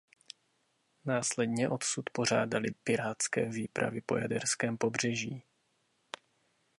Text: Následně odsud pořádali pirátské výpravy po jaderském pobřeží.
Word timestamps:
Následně 1.05 1.69
odsud 1.69 2.03
pořádali 2.11 2.67
pirátské 2.83 3.49
výpravy 3.49 4.01
po 4.01 4.17
jaderském 4.17 4.77
pobřeží. 4.77 5.43